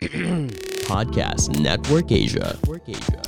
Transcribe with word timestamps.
Podcast 0.88 1.60
Network 1.60 2.10
Asia. 2.10 2.56
Network 2.62 2.88
Asia. 2.88 3.20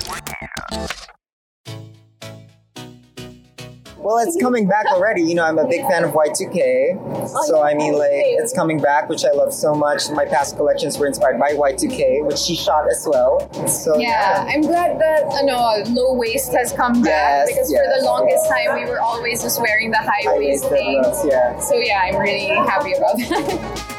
Well, 3.99 4.17
it's 4.17 4.35
coming 4.41 4.67
back 4.67 4.87
already. 4.87 5.21
You 5.21 5.35
know, 5.35 5.43
I'm 5.45 5.59
a 5.59 5.67
big 5.67 5.81
fan 5.81 6.03
of 6.03 6.11
Y2K. 6.11 7.27
So, 7.45 7.61
I 7.61 7.75
mean, 7.75 7.93
like, 7.93 8.09
it's 8.11 8.53
coming 8.53 8.81
back, 8.81 9.07
which 9.07 9.23
I 9.23 9.31
love 9.33 9.53
so 9.53 9.75
much. 9.75 10.09
My 10.09 10.25
past 10.25 10.57
collections 10.57 10.97
were 10.97 11.05
inspired 11.05 11.39
by 11.39 11.51
Y2K, 11.51 12.25
which 12.25 12.37
she 12.39 12.55
shot 12.55 12.89
as 12.89 13.07
well. 13.07 13.47
So, 13.67 13.95
Yeah, 13.99 14.43
I'm 14.49 14.61
glad 14.61 14.99
that 14.99 15.25
uh, 15.25 15.37
ano, 15.45 15.89
low 15.93 16.13
waist 16.15 16.51
has 16.53 16.73
come 16.73 17.03
back 17.03 17.47
Yes, 17.47 17.49
because 17.49 17.71
for 17.71 17.99
the 17.99 18.03
longest 18.03 18.49
time 18.49 18.75
we 18.83 18.89
were 18.89 18.99
always 18.99 19.43
just 19.43 19.61
wearing 19.61 19.91
the 19.91 19.97
high 19.97 20.35
waist 20.37 20.63
High-waisted 20.63 20.69
thing. 21.21 21.29
yeah. 21.31 21.59
So 21.59 21.75
yeah, 21.75 22.01
I'm 22.03 22.17
really 22.17 22.47
happy 22.47 22.93
about 22.93 23.17
that. 23.19 23.89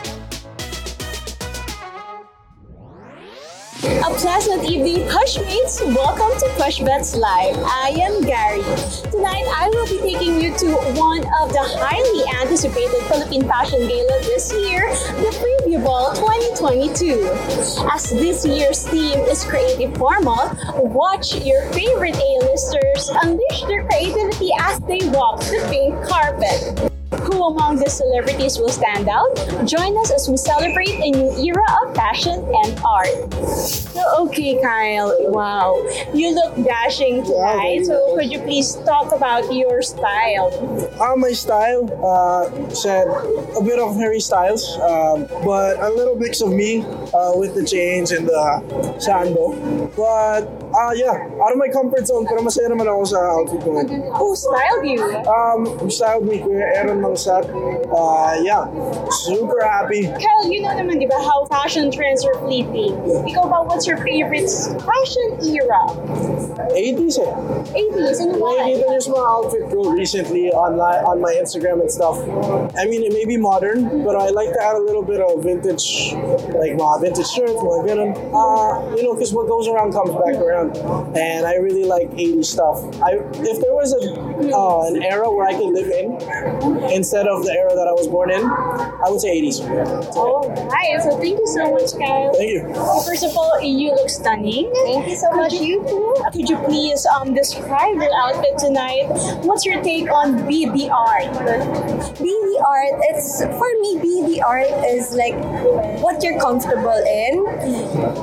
A 3.83 4.15
pleasant 4.15 4.65
evening, 4.71 5.09
Pushmates! 5.09 5.81
Welcome 5.83 6.39
to 6.39 6.55
Push 6.57 6.79
Bets 6.81 7.17
Live. 7.17 7.57
I 7.59 7.89
am 8.01 8.23
Gary. 8.23 8.63
Tonight, 9.11 9.45
I 9.53 9.69
will 9.75 9.87
be 9.87 9.99
taking 9.99 10.41
you 10.41 10.57
to 10.59 10.67
one 10.95 11.25
of 11.43 11.53
the 11.53 11.59
highly 11.61 12.23
anticipated 12.41 13.03
Philippine 13.09 13.49
Fashion 13.49 13.81
Gala 13.81 14.21
this 14.23 14.53
year, 14.53 14.89
the 14.91 15.59
Preview 15.67 15.83
Ball 15.83 16.15
2022. 16.15 17.29
As 17.91 18.11
this 18.11 18.47
year's 18.47 18.87
theme 18.87 19.19
is 19.27 19.45
creative 19.45 19.97
formal, 19.97 20.57
watch 20.75 21.35
your 21.45 21.63
favorite 21.73 22.15
A-listers 22.15 23.11
unleash 23.23 23.63
their 23.63 23.85
creativity 23.89 24.51
as 24.61 24.79
they 24.81 25.01
walk 25.11 25.41
the 25.41 25.67
pink 25.69 26.09
carpet. 26.09 26.94
Who 27.23 27.45
among 27.47 27.77
the 27.77 27.89
celebrities 27.89 28.59
will 28.59 28.69
stand 28.69 29.09
out? 29.09 29.35
Join 29.67 29.97
us 29.99 30.11
as 30.11 30.29
we 30.29 30.37
celebrate 30.37 30.99
a 31.01 31.11
new 31.11 31.31
era 31.39 31.65
of 31.83 31.95
fashion 31.95 32.43
and 32.65 32.79
art. 32.85 33.33
So, 33.55 34.03
okay, 34.27 34.61
Kyle. 34.61 35.15
Wow, 35.31 35.79
you 36.13 36.35
look 36.35 36.57
dashing 36.65 37.25
tonight. 37.25 37.87
So, 37.87 38.17
could 38.17 38.33
you 38.33 38.41
please 38.41 38.75
talk 38.85 39.13
about 39.13 39.53
your 39.55 39.83
style? 39.83 40.51
Uh, 41.01 41.17
my 41.17 41.33
style, 41.33 41.87
uh, 42.05 42.71
said 42.71 43.07
a 43.09 43.63
bit 43.63 43.79
of 43.79 43.97
Harry 43.97 44.21
Styles, 44.21 44.77
um, 44.79 45.27
but 45.45 45.79
a 45.81 45.91
little 45.91 46.17
mix 46.17 46.41
of 46.41 46.51
me 46.53 46.83
uh, 47.15 47.33
with 47.37 47.55
the 47.55 47.65
chains 47.65 48.11
and 48.11 48.27
the 48.27 48.63
sando. 48.99 49.55
But 49.97 50.64
uh, 50.75 50.93
yeah, 50.95 51.31
out 51.41 51.53
of 51.53 51.59
my 51.59 51.69
comfort 51.69 52.07
zone, 52.07 52.27
pero 52.27 52.43
masaya 52.43 52.69
naman 52.69 52.91
ako 52.91 53.03
sa 53.07 53.19
outfit 53.39 53.61
ko. 53.63 53.79
Who 54.19 54.29
styled 54.35 54.85
you? 54.85 55.03
Um, 55.25 55.61
who 55.79 55.89
styled 55.91 56.27
me, 56.27 56.43
Kuya 56.43 56.67
Aaron 56.83 56.99
Mangsat. 56.99 57.47
Uh, 57.89 58.35
yeah, 58.43 58.67
super 59.27 59.63
happy. 59.63 60.11
Kyle, 60.11 60.47
you 60.51 60.63
know 60.63 60.75
naman, 60.75 60.99
di 60.99 61.07
ba, 61.07 61.19
how 61.23 61.47
fashion 61.47 61.91
trends 61.91 62.27
are 62.27 62.35
fleeting. 62.43 62.95
Ikaw 63.31 63.45
ba, 63.47 63.63
what's 63.63 63.87
your 63.87 63.99
favorite 64.03 64.51
fashion 64.83 65.29
era? 65.47 65.83
80s 66.75 67.19
eh. 67.23 67.33
80s 67.75 68.19
and 68.21 68.33
why? 68.41 68.59
Nakikita 68.59 68.87
niyo 68.91 69.03
sa 69.03 69.11
mga 69.15 69.27
outfit 69.27 69.65
ko 69.71 69.79
recently 69.91 70.51
online 70.51 71.03
on 71.07 71.19
my 71.23 71.35
Instagram 71.39 71.81
and 71.83 71.91
stuff. 71.91 72.19
I 72.75 72.87
mean, 72.87 73.03
it 73.03 73.13
may 73.13 73.25
be 73.25 73.37
modern, 73.37 74.05
but 74.05 74.17
I 74.17 74.31
like 74.31 74.51
to 74.55 74.61
add 74.63 74.77
a 74.77 74.85
little 74.85 75.03
bit 75.03 75.21
of 75.21 75.43
vintage, 75.43 76.15
like 76.55 76.75
mga 76.75 76.95
vintage 77.03 77.31
shirts, 77.31 77.59
mga 77.59 77.81
ganun. 77.87 78.11
Uh, 78.35 78.71
you 78.97 79.03
know, 79.03 79.15
because 79.15 79.33
what 79.35 79.47
goes 79.47 79.67
around 79.69 79.93
comes 79.93 80.15
back 80.15 80.39
around. 80.39 80.64
And 81.17 81.47
I 81.47 81.57
really 81.57 81.85
like 81.85 82.11
80s 82.11 82.47
stuff. 82.47 82.79
I 83.03 83.21
If 83.43 83.61
there 83.61 83.75
was 83.75 83.93
a 83.93 84.03
uh, 84.53 84.89
an 84.89 85.03
era 85.03 85.31
where 85.31 85.47
I 85.47 85.55
could 85.55 85.73
live 85.73 85.91
in, 85.91 86.17
instead 86.91 87.27
of 87.27 87.45
the 87.45 87.53
era 87.53 87.75
that 87.75 87.89
I 87.89 87.93
was 87.93 88.09
born 88.09 88.31
in, 88.31 88.43
I 88.45 89.07
would 89.09 89.21
say 89.21 89.41
80s. 89.41 89.61
All 90.17 90.49
right, 90.49 91.01
so 91.03 91.17
thank 91.19 91.39
you 91.39 91.47
so 91.47 91.71
much, 91.71 91.93
Kyle. 91.99 92.33
Thank 92.35 92.51
you. 92.51 92.75
First 93.05 93.25
of 93.25 93.37
all, 93.37 93.61
you 93.61 93.95
look 93.95 94.09
stunning. 94.11 94.73
Thank 94.85 95.09
you 95.09 95.17
so 95.17 95.31
much. 95.33 95.53
You 95.55 95.83
too. 95.85 96.15
Could 96.33 96.49
you 96.49 96.59
please 96.65 97.07
um, 97.07 97.35
describe 97.35 97.97
your 97.97 98.15
outfit 98.17 98.59
tonight? 98.59 99.07
What's 99.43 99.65
your 99.65 99.83
take 99.83 100.11
on 100.11 100.45
BB 100.49 100.91
art? 100.91 101.31
BD 102.19 102.51
art, 102.63 102.95
it's 103.11 103.43
for 103.45 103.71
me, 103.81 103.97
BD 104.03 104.43
art 104.45 104.71
is 104.85 105.13
like 105.15 105.35
what 106.01 106.23
you're 106.23 106.39
comfortable 106.39 107.01
in 107.07 107.47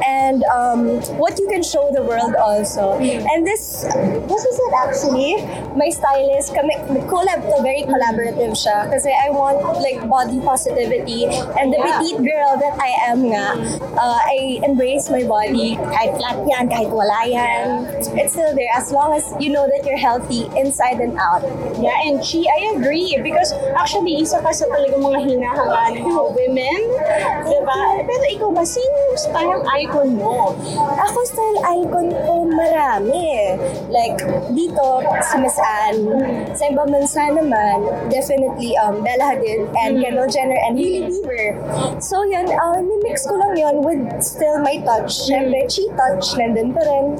and 0.04 0.21
um, 0.48 1.04
what 1.20 1.36
you 1.36 1.48
can 1.52 1.60
show 1.60 1.92
the 1.92 2.04
world 2.04 2.36
also. 2.40 2.96
And 2.96 3.44
this, 3.44 3.84
this 3.84 4.44
is 4.48 4.56
it 4.56 4.74
actually. 4.80 5.44
My 5.76 5.92
stylist, 5.92 6.56
kami, 6.56 6.80
collab 7.12 7.44
to, 7.52 7.58
very 7.60 7.84
collaborative 7.84 8.56
siya. 8.56 8.88
Kasi 8.88 9.12
I 9.12 9.30
want 9.36 9.60
like 9.84 10.00
body 10.08 10.40
positivity 10.40 11.28
and 11.60 11.74
the 11.74 11.80
petite 11.84 12.22
girl 12.24 12.56
that 12.60 12.76
I 12.80 13.12
am 13.12 13.28
nga. 13.28 13.60
Uh, 14.00 14.20
I 14.22 14.62
embrace 14.64 15.10
my 15.10 15.24
body. 15.28 15.76
Kahit 15.92 16.16
flat 16.16 16.40
yan, 16.48 16.72
kahit 16.72 16.90
wala 16.90 17.20
yan. 17.28 17.68
It's 18.16 18.34
still 18.34 18.56
there 18.56 18.72
as 18.76 18.92
long 18.92 19.12
as 19.12 19.28
you 19.40 19.52
know 19.52 19.68
that 19.68 19.84
you're 19.84 20.00
healthy 20.00 20.48
inside 20.56 21.04
and 21.04 21.18
out. 21.20 21.44
Yeah, 21.82 21.96
and 22.08 22.24
she, 22.24 22.48
I 22.48 22.78
agree. 22.78 23.20
Because 23.20 23.52
actually, 23.76 24.22
isa 24.22 24.40
ka 24.40 24.52
sa 24.52 24.70
talagang 24.70 25.04
mga 25.04 25.20
hinahangaan 25.28 25.94
ng 26.06 26.16
women. 26.36 26.80
Diba? 27.48 27.80
Pero 28.08 28.24
ikaw 28.32 28.50
ba, 28.54 28.64
sino 28.64 28.96
yung 29.12 29.20
style 29.20 29.62
icon 29.82 30.10
mo? 30.22 30.54
Ako 31.02 31.20
style 31.26 31.60
icon 31.82 32.08
ko 32.14 32.46
marami. 32.48 33.58
Like, 33.90 34.18
dito, 34.54 35.02
si 35.26 35.36
Miss 35.42 35.58
Anne. 35.58 36.06
Sa 36.56 36.64
ibang 36.70 36.90
bansa 36.94 37.28
naman, 37.34 37.86
definitely 38.14 38.78
um, 38.78 39.02
Bella 39.02 39.36
Hadid 39.36 39.68
and 39.82 40.00
Kendall 40.00 40.30
Jenner 40.30 40.58
and 40.70 40.78
Hailey 40.78 41.10
Bieber. 41.10 41.58
So 42.00 42.24
yun, 42.24 42.48
uh, 42.50 42.80
mix 43.04 43.26
ko 43.26 43.36
lang 43.36 43.58
yun 43.58 43.82
with 43.82 44.02
still 44.22 44.62
my 44.62 44.78
touch. 44.86 45.26
Siyempre, 45.28 45.66
chi 45.68 45.86
touch, 45.98 46.38
nandun 46.38 46.72
pa 46.72 46.82
rin. 46.86 47.18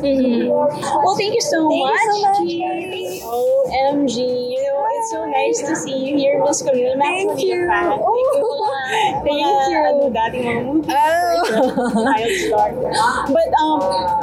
Well, 0.48 1.16
thank 1.18 1.34
you 1.34 1.44
so 1.44 1.68
Thank 1.68 1.82
you 1.82 1.86
much. 1.90 2.06
so 2.06 2.16
much. 2.22 2.40
G. 2.46 3.22
OMG. 3.22 4.18
You 4.52 4.62
know, 4.62 4.86
it's 4.98 5.10
so 5.12 5.20
nice 5.26 5.58
to 5.66 5.74
see 5.76 5.98
you 5.98 6.18
here, 6.18 6.38
Miss 6.44 6.62
Camille. 6.62 6.98
Thank 7.00 7.40
you. 7.42 7.68
Fan. 7.68 7.98
Oh. 7.98 9.22
Thank 9.24 9.40
you. 9.40 9.58
dating 10.10 10.44
mga 10.48 10.62
movie. 10.66 10.90
Child 10.90 12.32
star. 12.48 12.70
But 13.30 13.50
um, 13.62 13.82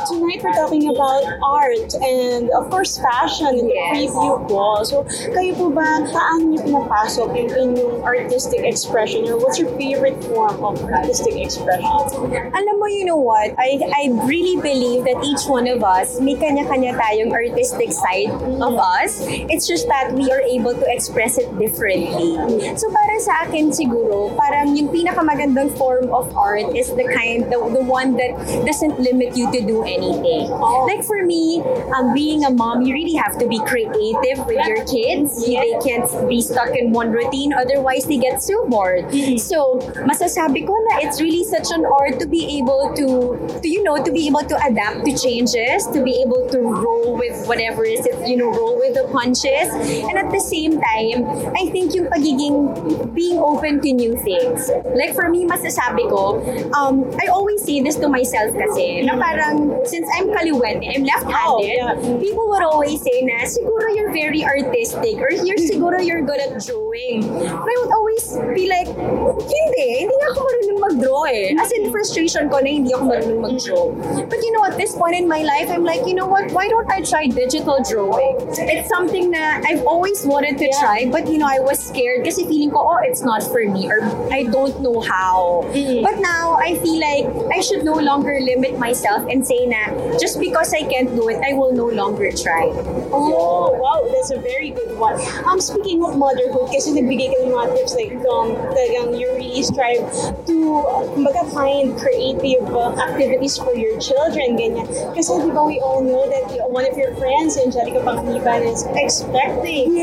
tonight 0.08 0.40
we're 0.42 0.56
talking 0.56 0.88
about 0.90 1.22
art 1.44 1.90
and 2.02 2.50
of 2.56 2.70
course 2.70 2.98
fashion 2.98 3.54
in 3.54 3.66
the 3.68 3.78
preview 3.92 4.34
ball. 4.48 4.84
So, 4.84 5.04
kayo 5.30 5.54
po 5.54 5.70
ba, 5.70 6.02
paano 6.10 6.56
niyo 6.56 6.60
pinapasok 6.66 7.28
yung 7.36 7.50
inyong 7.52 7.96
artistic 8.02 8.64
expression 8.64 9.28
or 9.28 9.38
what's 9.38 9.58
your 9.60 9.70
favorite 9.78 10.18
form 10.26 10.58
of 10.64 10.80
artistic 10.88 11.36
expression? 11.36 12.00
Alam 12.32 12.74
mo, 12.80 12.86
you 12.90 13.04
know 13.04 13.20
what? 13.20 13.54
I 13.60 13.78
I 13.92 14.10
really 14.26 14.58
believe 14.58 15.04
that 15.04 15.20
each 15.22 15.46
one 15.46 15.68
of 15.68 15.84
us, 15.84 16.18
may 16.18 16.34
kanya-kanya 16.34 16.96
tayong 16.96 17.30
artistic 17.30 17.92
side 17.92 18.32
of 18.58 18.74
us. 18.78 19.22
It's 19.28 19.66
just 19.68 19.86
that 19.88 20.12
we 20.12 20.30
are 20.32 20.40
able 20.40 20.74
to 20.74 20.86
express 20.88 21.38
it 21.38 21.50
differently. 21.58 22.38
So 22.78 22.88
para 22.90 23.14
sa 23.20 23.34
akin 23.46 23.70
siguro, 23.74 24.32
parang 24.34 24.72
yung 24.72 24.88
pinakamagandang 24.88 25.67
form 25.70 26.12
of 26.12 26.34
art 26.36 26.74
is 26.76 26.88
the 26.94 27.04
kind, 27.14 27.44
the, 27.52 27.58
the 27.72 27.84
one 27.84 28.16
that 28.16 28.36
doesn't 28.66 29.00
limit 29.00 29.36
you 29.36 29.50
to 29.52 29.60
do 29.64 29.82
anything. 29.82 30.48
Like 30.50 31.04
for 31.04 31.24
me, 31.24 31.62
um, 31.94 32.14
being 32.14 32.44
a 32.44 32.50
mom, 32.50 32.82
you 32.82 32.94
really 32.94 33.14
have 33.14 33.38
to 33.38 33.46
be 33.46 33.58
creative 33.60 34.46
with 34.46 34.60
your 34.66 34.84
kids. 34.86 35.44
They 35.44 35.74
can't 35.84 36.08
be 36.28 36.42
stuck 36.42 36.74
in 36.76 36.92
one 36.92 37.10
routine, 37.10 37.52
otherwise 37.52 38.04
they 38.06 38.18
get 38.18 38.42
so 38.42 38.66
bored. 38.66 39.10
So, 39.38 39.80
masasabi 40.06 40.66
ko 40.66 40.74
na 40.90 41.04
it's 41.04 41.20
really 41.20 41.44
such 41.44 41.70
an 41.70 41.84
art 41.84 42.20
to 42.20 42.26
be 42.26 42.58
able 42.58 42.92
to, 42.96 43.60
to 43.60 43.68
you 43.68 43.82
know, 43.82 44.02
to 44.02 44.10
be 44.10 44.26
able 44.26 44.44
to 44.44 44.56
adapt 44.66 45.04
to 45.06 45.12
changes, 45.16 45.86
to 45.88 46.02
be 46.02 46.22
able 46.22 46.48
to 46.50 46.58
roll 46.58 47.16
with 47.16 47.46
whatever 47.46 47.84
is 47.84 48.04
it, 48.06 48.16
you 48.28 48.36
know, 48.36 48.50
roll 48.50 48.76
with 48.78 48.94
the 48.94 49.08
punches. 49.12 49.68
And 50.08 50.18
at 50.18 50.30
the 50.30 50.40
same 50.40 50.80
time, 50.80 51.24
I 51.56 51.70
think 51.70 51.94
yung 51.94 52.06
pagiging, 52.06 53.14
being 53.14 53.38
open 53.38 53.80
to 53.80 53.92
new 53.92 54.16
things. 54.22 54.70
Like 54.94 55.14
for 55.14 55.28
me, 55.28 55.46
masasabi 55.58 56.08
ko, 56.08 56.38
um, 56.72 57.04
I 57.20 57.26
always 57.28 57.62
say 57.62 57.82
this 57.82 57.96
to 57.98 58.08
myself 58.08 58.54
kasi, 58.56 59.02
na 59.02 59.18
parang, 59.18 59.74
since 59.84 60.06
I'm 60.14 60.30
kaliwete, 60.30 60.86
I'm 60.86 61.04
left-handed, 61.04 61.36
Oh, 61.38 61.58
yeah. 61.62 61.94
people 62.22 62.48
would 62.48 62.62
always 62.62 63.02
say 63.02 63.22
na, 63.22 63.44
siguro 63.44 63.90
you're 63.94 64.12
very 64.12 64.44
artistic, 64.44 65.18
or 65.18 65.30
you're 65.30 65.58
siguro 65.58 65.98
you're 66.02 66.22
good 66.22 66.40
at 66.40 66.56
drawing. 66.64 67.22
But 67.28 67.68
I 67.68 67.76
would 67.84 67.92
always 67.92 68.24
be 68.54 68.66
like, 68.70 68.88
hindi, 68.88 69.86
hindi 70.06 70.14
nga 70.14 70.28
ako 70.32 70.40
marunong 70.46 70.78
mag-draw 70.88 71.22
eh. 71.30 71.54
As 71.60 71.70
in, 71.72 71.90
frustration 71.92 72.48
ko 72.48 72.58
na 72.64 72.68
hindi 72.70 72.90
ako 72.94 73.04
marunong 73.12 73.40
mag-draw. 73.42 73.84
But 74.26 74.38
you 74.40 74.52
know, 74.56 74.64
at 74.64 74.76
this 74.80 74.94
point 74.96 75.14
in 75.16 75.28
my 75.28 75.42
life, 75.42 75.68
I'm 75.70 75.84
like, 75.84 76.06
you 76.06 76.14
know 76.14 76.26
what, 76.26 76.50
why 76.52 76.68
don't 76.68 76.88
I 76.90 77.02
try 77.02 77.26
digital 77.28 77.78
drawing? 77.84 78.38
It's 78.56 78.88
something 78.88 79.30
na 79.30 79.60
I've 79.66 79.84
always 79.84 80.24
wanted 80.24 80.38
wanted 80.38 80.54
to 80.62 80.70
Yeah. 80.70 80.78
try, 80.78 80.98
but 81.10 81.26
you 81.26 81.34
know, 81.42 81.50
I 81.50 81.58
was 81.58 81.82
scared 81.82 82.22
kasi 82.22 82.46
feeling 82.46 82.70
ko, 82.70 82.78
oh, 82.78 83.02
it's 83.02 83.26
not 83.26 83.42
for 83.42 83.58
me 83.66 83.90
or 83.90 84.06
I 84.30 84.46
don't 84.46 84.70
know 84.86 85.02
how. 85.02 85.47
Mm. 85.72 86.02
But 86.02 86.20
now, 86.20 86.56
I 86.60 86.78
feel 86.78 86.98
like 87.00 87.26
I 87.54 87.60
should 87.60 87.84
no 87.84 87.96
longer 87.96 88.38
limit 88.40 88.78
myself 88.78 89.26
and 89.30 89.46
say 89.46 89.66
na, 89.66 89.90
just 90.18 90.40
because 90.40 90.72
I 90.72 90.82
can't 90.84 91.10
do 91.14 91.28
it, 91.28 91.40
I 91.44 91.54
will 91.54 91.72
no 91.72 91.88
longer 91.88 92.30
try. 92.32 92.70
Oh, 93.12 93.72
wow, 93.76 94.04
that's 94.12 94.30
a 94.30 94.40
very 94.40 94.70
good 94.70 94.98
one. 94.98 95.16
Um, 95.44 95.60
speaking 95.60 96.02
of 96.04 96.16
motherhood, 96.16 96.70
kasi 96.72 96.92
nagbigay 96.92 97.32
ka 97.32 97.36
ng 97.46 97.52
mga 97.52 97.66
tips 97.76 97.94
like, 97.96 98.14
um, 98.28 98.52
talagang 98.74 99.16
you 99.16 99.28
really 99.36 99.62
strive 99.62 100.04
to, 100.46 100.56
kumbaga, 101.14 101.42
find 101.54 101.96
creative 101.96 102.64
uh, 102.74 102.92
activities 102.98 103.56
for 103.56 103.74
your 103.74 103.96
children, 103.98 104.58
ganyan. 104.58 104.86
Kasi 105.14 105.32
di 105.40 105.50
ba 105.50 105.62
we 105.64 105.80
all 105.80 106.02
know 106.02 106.26
that 106.28 106.46
uh, 106.58 106.68
one 106.68 106.84
of 106.84 106.96
your 106.96 107.14
friends, 107.16 107.56
Angelica 107.56 108.00
Panganiban, 108.04 108.66
is 108.66 108.84
expecting. 108.96 109.94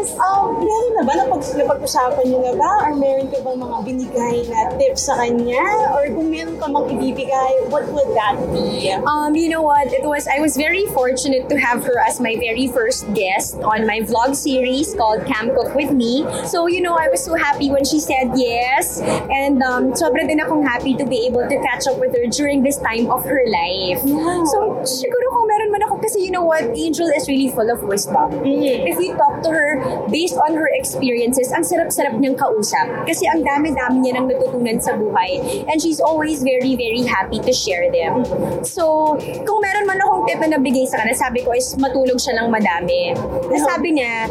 Yes! 0.00 0.16
Um, 0.16 0.56
meron 0.64 0.92
na 0.96 1.02
ba? 1.04 1.12
Napag, 1.12 1.44
napag-usapan 1.60 2.24
niyo 2.24 2.40
na 2.40 2.54
ba? 2.56 2.70
Or 2.88 2.96
meron 2.96 3.28
ka 3.28 3.44
bang 3.44 3.58
mga 3.60 3.76
binigay 3.84 4.36
na 4.48 4.72
tips 4.80 5.12
sa 5.12 5.20
kanya? 5.20 5.60
Or 5.92 6.08
kung 6.08 6.32
meron 6.32 6.56
ka 6.56 6.72
mang 6.72 6.88
ibibigay, 6.88 7.68
what 7.68 7.84
would 7.92 8.08
that 8.16 8.40
be? 8.48 8.88
Um, 9.04 9.36
you 9.36 9.52
know 9.52 9.60
what? 9.60 9.92
It 9.92 10.08
was 10.08 10.24
I 10.24 10.40
was 10.40 10.56
very 10.56 10.88
fortunate 10.96 11.52
to 11.52 11.56
have 11.60 11.84
her 11.84 12.00
as 12.00 12.16
my 12.16 12.32
very 12.40 12.72
first 12.72 13.12
guest 13.12 13.60
on 13.60 13.84
my 13.84 14.00
vlog 14.00 14.32
series 14.32 14.96
called 14.96 15.28
Camp 15.28 15.52
Cook 15.52 15.76
with 15.76 15.92
Me. 15.92 16.24
So 16.48 16.64
you 16.64 16.80
know, 16.80 16.96
I 16.96 17.12
was 17.12 17.20
so 17.20 17.36
happy 17.36 17.68
when 17.68 17.84
she 17.84 18.00
said 18.00 18.32
yes, 18.40 19.04
and 19.28 19.60
um, 19.60 19.92
sobra 19.92 20.24
din 20.24 20.40
akong 20.40 20.64
happy 20.64 20.96
to 20.96 21.04
be 21.04 21.28
able 21.28 21.44
to 21.44 21.56
catch 21.60 21.84
up 21.84 22.00
with 22.00 22.16
her 22.16 22.24
during 22.32 22.64
this 22.64 22.80
time 22.80 23.12
of 23.12 23.20
her 23.28 23.44
life. 23.52 24.00
So 24.48 24.80
siguro 24.80 25.26
kung 25.28 25.44
meron 25.44 25.68
man 25.76 25.82
ako 25.84 25.99
kasi 26.10 26.26
you 26.26 26.34
know 26.34 26.42
what, 26.42 26.66
Angel 26.74 27.06
is 27.14 27.30
really 27.30 27.54
full 27.54 27.70
of 27.70 27.86
wisdom. 27.86 28.34
If 28.42 28.98
you 28.98 29.14
talk 29.14 29.46
to 29.46 29.50
her 29.54 29.78
based 30.10 30.34
on 30.42 30.58
her 30.58 30.66
experiences, 30.74 31.54
ang 31.54 31.62
sarap-sarap 31.62 32.18
niyang 32.18 32.34
kausap. 32.34 33.06
Kasi 33.06 33.30
ang 33.30 33.46
dami-dami 33.46 34.02
niya 34.02 34.18
nang 34.18 34.26
natutunan 34.26 34.82
sa 34.82 34.98
buhay. 34.98 35.62
And 35.70 35.78
she's 35.78 36.02
always 36.02 36.42
very, 36.42 36.74
very 36.74 37.06
happy 37.06 37.38
to 37.46 37.54
share 37.54 37.86
them. 37.94 38.26
So, 38.66 39.14
kung 39.46 39.62
meron 39.62 39.86
man 39.86 40.02
akong 40.02 40.26
tip 40.26 40.42
na 40.42 40.58
nabigay 40.58 40.90
sa 40.90 40.98
kanya, 40.98 41.14
sabi 41.14 41.46
ko 41.46 41.54
is 41.54 41.78
matulog 41.78 42.18
siya 42.18 42.42
ng 42.42 42.50
madami. 42.50 43.14
Tapos 43.14 43.62
sabi 43.70 43.94
niya, 43.94 44.26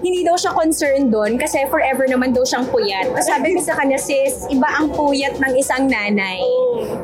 hindi 0.00 0.24
daw 0.24 0.40
siya 0.40 0.56
concerned 0.56 1.12
doon 1.12 1.36
kasi 1.36 1.68
forever 1.68 2.08
naman 2.08 2.32
daw 2.32 2.48
siyang 2.48 2.64
puyat. 2.72 3.12
Tapos 3.12 3.28
sabi 3.28 3.52
ko 3.52 3.60
sa 3.60 3.76
kanya, 3.76 4.00
sis, 4.00 4.48
iba 4.48 4.72
ang 4.72 4.88
puyat 4.88 5.36
ng 5.36 5.52
isang 5.52 5.84
nanay. 5.84 6.40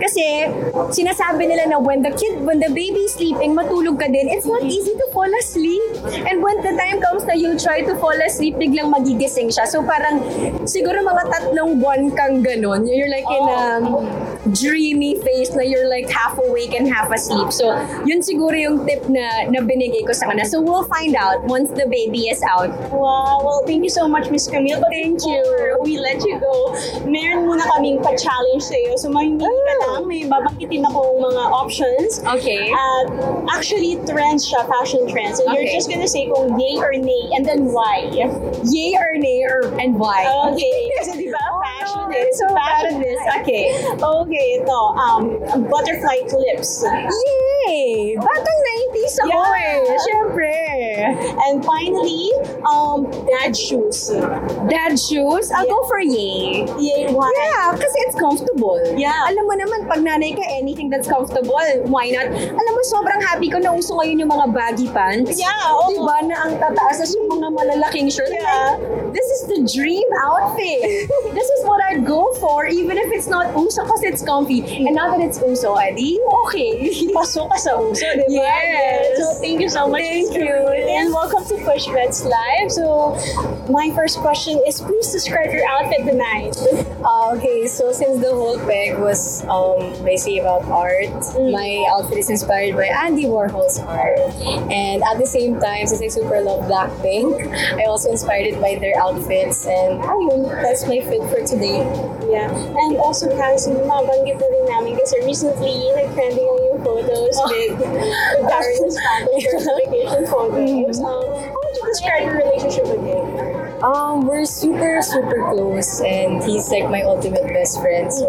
Kasi 0.01 0.49
sinasabi 0.89 1.53
nila 1.53 1.69
na 1.69 1.77
when 1.77 2.01
the 2.01 2.13
kid, 2.17 2.41
when 2.41 2.57
the 2.57 2.73
baby 2.73 3.05
sleeping, 3.13 3.53
matulog 3.53 4.01
ka 4.01 4.06
din. 4.11 4.31
It's 4.31 4.47
not 4.47 4.63
easy 4.63 4.95
to 4.95 5.07
fall 5.13 5.29
asleep. 5.41 5.83
And 6.27 6.43
when 6.43 6.63
the 6.63 6.75
time 6.75 7.03
comes 7.03 7.25
na 7.25 7.35
you'll 7.35 7.59
try 7.59 7.83
to 7.83 7.95
fall 7.99 8.17
asleep, 8.17 8.57
biglang 8.57 8.93
magigising 8.93 9.51
siya. 9.51 9.67
So 9.67 9.83
parang 9.83 10.23
siguro 10.67 11.03
mga 11.03 11.25
tatlong 11.31 11.79
buwan 11.83 12.15
kang 12.15 12.43
ganun. 12.43 12.87
You're 12.87 13.11
like 13.11 13.27
in 13.27 13.45
a 13.47 13.61
dreamy 14.53 15.21
phase 15.23 15.55
na 15.55 15.63
you're 15.63 15.89
like 15.89 16.09
half 16.11 16.39
awake 16.39 16.75
and 16.75 16.87
half 16.89 17.11
asleep. 17.11 17.53
So 17.53 17.75
yun 18.07 18.21
siguro 18.23 18.55
yung 18.55 18.87
tip 18.87 19.09
na, 19.09 19.51
na 19.51 19.61
binigay 19.61 20.07
ko 20.07 20.13
sa 20.13 20.27
kanya. 20.31 20.45
So 20.47 20.61
we'll 20.61 20.87
find 20.87 21.15
out 21.17 21.43
once 21.45 21.71
the 21.71 21.87
baby 21.91 22.29
is 22.31 22.43
out. 22.47 22.71
Wow, 22.93 23.43
well, 23.43 23.63
thank 23.67 23.83
you 23.83 23.91
so 23.91 24.07
much, 24.09 24.31
Miss 24.31 24.47
Camille. 24.47 24.81
But 24.81 24.91
thank 24.91 25.21
you. 25.27 25.43
We 25.83 25.99
let 25.99 26.23
you 26.25 26.39
go. 26.39 26.75
Meron 27.07 27.47
muna 27.47 27.63
kaming 27.75 28.03
pa-challenge 28.03 28.63
sa'yo. 28.63 28.97
So, 28.97 29.11
mamimili 29.11 29.47
ka 29.47 29.75
lang. 29.87 30.09
May 30.09 30.25
babangkitin 30.27 30.83
akong 30.87 31.21
mga 31.23 31.43
options. 31.53 32.23
Okay. 32.27 32.71
At 32.73 33.07
actually, 33.55 33.99
trends 34.07 34.47
siya, 34.49 34.67
fashion 34.67 35.07
trends. 35.11 35.39
And 35.39 35.53
you're 35.55 35.63
Okay. 35.67 35.75
just 35.77 35.91
gonna 35.91 36.09
say 36.09 36.27
kung 36.31 36.59
yay 36.59 36.77
or 36.79 36.93
nay, 36.95 37.23
and 37.35 37.45
then 37.45 37.71
why. 37.73 38.09
Yay 38.13 38.91
or 38.95 39.19
nay 39.19 39.43
or 39.47 39.67
and 39.79 39.99
why? 39.99 40.27
Okay. 40.55 40.91
Ba, 41.07 41.26
fashion 41.87 42.13
is 42.13 42.39
so 42.39 42.49
fashion 42.55 43.03
is. 43.03 43.21
Okay. 43.41 43.65
Okay, 44.03 44.47
ito. 44.61 44.81
Um, 44.99 45.39
butterfly 45.71 46.19
clips. 46.29 46.83
Yay! 46.83 48.17
Batang 48.19 48.61
90s 48.67 48.86
ako 49.05 49.29
Yeah. 49.29 49.61
eh. 49.61 49.99
Siyempre. 50.01 50.53
And 51.47 51.57
finally, 51.65 52.33
um, 52.65 53.05
dad 53.29 53.53
shoes. 53.57 54.11
Dad 54.69 54.97
shoes? 54.99 55.53
I'll 55.53 55.69
go 55.69 55.85
for 55.87 56.01
yay. 56.01 56.65
Yay, 56.79 57.13
why? 57.13 57.31
Yeah, 57.37 57.77
kasi 57.77 57.97
it's 58.09 58.17
comfortable. 58.17 58.81
Yeah. 58.97 59.15
Alam 59.29 59.45
mo 59.47 59.55
naman, 59.55 59.79
pag 59.87 60.01
nanay 60.01 60.33
ka, 60.35 60.43
anything 60.57 60.89
that's 60.89 61.07
comfortable, 61.07 61.59
why 61.87 62.11
not? 62.11 62.29
Alam 62.33 62.73
mo, 62.73 62.81
sobrang 62.89 63.21
happy 63.23 63.49
ko 63.51 63.59
na 63.59 63.73
uso 63.73 63.95
ngayon 63.97 64.25
yung 64.25 64.33
mga 64.33 64.47
baggy 64.53 64.89
pants. 64.91 65.37
Yeah, 65.39 65.53
oo. 65.73 65.93
Diba, 65.93 66.17
na 66.27 66.37
ang 66.49 66.53
tataas 66.59 67.01
as 67.01 67.13
yung 67.15 67.29
mga 67.29 67.49
malalaking 67.53 68.09
shirt. 68.11 68.31
Yeah. 68.33 68.77
This 69.13 69.27
is 69.33 69.41
the 69.49 69.61
dream 69.65 70.07
outfit. 70.21 71.09
this 71.37 71.49
is 71.49 71.61
what 71.65 71.81
I'd 71.89 72.05
go 72.05 72.33
for, 72.37 72.67
even 72.67 72.99
if 72.99 73.09
it's 73.13 73.29
not 73.29 73.53
uso 73.55 73.85
kasi 73.87 74.11
it's 74.11 74.21
comfy. 74.25 74.61
And 74.85 74.93
now 74.95 75.09
that 75.13 75.21
it's 75.23 75.39
uso, 75.41 75.77
edi, 75.79 76.19
okay. 76.47 76.91
Pasok 77.17 77.49
ka 77.49 77.57
sa 77.57 77.73
uso, 77.81 78.05
di 78.05 78.27
ba? 78.29 78.45
Yes. 78.45 78.86
So, 79.17 79.35
thank 79.43 79.61
you 79.61 79.69
so 79.69 79.89
much. 79.89 80.01
Thank 80.01 80.35
you. 80.35 80.47
And 80.47 81.13
welcome 81.13 81.45
to 81.45 81.57
Push 81.65 81.87
Bets 81.87 82.25
Live. 82.25 82.71
So, 82.71 83.19
my 83.69 83.91
first 83.95 84.19
question 84.19 84.63
is, 84.67 84.81
please 84.81 85.11
describe 85.11 85.53
your 85.53 85.67
outfit 85.67 86.07
tonight. 86.07 86.55
Uh, 87.03 87.35
okay, 87.35 87.67
so 87.67 87.91
since 87.93 88.23
the 88.23 88.31
whole 88.31 88.59
peg 88.63 88.99
was 88.99 89.43
um, 89.51 89.91
basically 90.05 90.39
about 90.39 90.65
art, 90.71 91.11
my 91.35 91.85
outfit 91.91 92.19
is 92.19 92.31
inspired 92.31 92.77
by 92.77 92.87
Andy 92.87 93.25
Warhol's 93.25 93.79
art. 93.81 94.19
And 94.71 95.03
at 95.03 95.19
the 95.19 95.27
same 95.27 95.59
time, 95.59 95.87
since 95.87 96.03
I 96.03 96.09
super 96.09 96.41
love 96.41 96.71
Blackpink, 96.71 97.51
I 97.75 97.85
also 97.85 98.11
inspired 98.11 98.55
it 98.55 98.61
by 98.61 98.79
their 98.79 98.95
outfits. 99.03 99.67
And 99.67 99.99
ayun, 99.99 100.47
that's 100.63 100.87
my 100.87 101.01
fit 101.03 101.27
for 101.27 101.43
today. 101.43 101.83
Yeah. 102.31 102.51
And 102.55 102.97
also, 102.99 103.29
guys, 103.35 103.67
mabanggit 103.67 104.39
na 104.39 104.47
rin 104.47 104.65
namin 104.71 104.95
kasi 104.99 105.27
recently, 105.27 105.91
nag-trending 105.95 106.37
ang 106.39 106.43
yung 106.43 106.46
photos 106.87 107.35
with, 107.51 107.79
with 107.83 108.47
Darren's 108.47 108.95
family 108.95 109.43
vacation 109.43 110.27
photos. 110.31 110.99
Um, 111.03 111.27
how 111.43 111.59
would 111.59 111.77
you 111.77 111.85
describe 111.91 112.23
your 112.23 112.39
relationship 112.39 112.87
with 112.87 113.03
him? 113.03 113.83
Um, 113.83 114.27
we're 114.27 114.47
super, 114.47 115.03
super 115.03 115.51
close, 115.51 116.01
and 116.01 116.43
he's 116.43 116.71
like 116.71 116.89
my 116.89 117.03
ultimate 117.03 117.47
best 117.49 117.81
friend. 117.81 118.13
So 118.13 118.25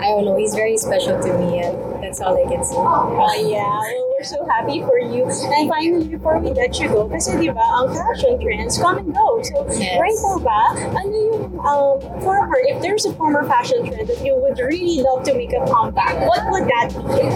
I 0.00 0.08
don't 0.08 0.24
know, 0.24 0.36
he's 0.36 0.54
very 0.54 0.76
special 0.78 1.20
to 1.20 1.38
me, 1.38 1.60
and 1.60 2.02
that's 2.02 2.20
all 2.20 2.34
I 2.34 2.48
can 2.50 2.64
say. 2.64 2.74
Oh, 2.74 3.34
yeah. 3.36 3.62
Well, 3.62 4.14
we're 4.18 4.24
so 4.24 4.44
happy 4.48 4.80
for 4.80 4.89
you. 5.12 5.24
And 5.26 5.68
finally, 5.68 6.08
before 6.08 6.38
we 6.38 6.50
let 6.50 6.78
you 6.78 6.88
go, 6.88 7.08
kasi 7.08 7.36
di 7.38 7.48
ba, 7.50 7.62
ang 7.62 7.94
fashion 7.94 8.40
trends 8.40 8.78
come 8.78 8.98
and 8.98 9.12
go. 9.14 9.42
So, 9.42 9.66
Yes. 9.76 9.98
right 10.00 10.18
now 10.24 10.36
ba, 10.38 10.60
ano 10.96 11.14
yung 11.14 11.42
um, 11.60 11.94
former, 12.22 12.58
if 12.70 12.80
there's 12.82 13.04
a 13.06 13.12
former 13.14 13.44
fashion 13.44 13.84
trend 13.86 14.08
that 14.08 14.20
you 14.24 14.34
would 14.38 14.58
really 14.58 15.02
love 15.02 15.22
to 15.28 15.34
make 15.34 15.52
a 15.52 15.62
comeback, 15.66 16.14
what 16.26 16.42
would 16.50 16.66
that 16.68 16.88
be? 16.94 17.26